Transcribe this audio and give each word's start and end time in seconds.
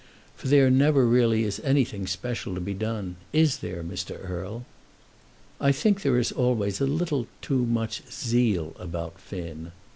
For 0.35 0.47
there 0.47 0.71
never 0.71 1.05
really 1.05 1.43
is 1.43 1.59
anything 1.63 2.07
special 2.07 2.55
to 2.55 2.59
be 2.59 2.73
done; 2.73 3.17
is 3.31 3.57
there, 3.57 3.83
Mr. 3.83 4.17
Erle?" 4.27 4.65
"I 5.59 5.71
think 5.71 6.01
there 6.01 6.17
is 6.17 6.31
always 6.31 6.81
a 6.81 6.87
little 6.87 7.27
too 7.43 7.67
much 7.67 8.01
zeal 8.11 8.75
about 8.79 9.19
Finn." 9.19 9.73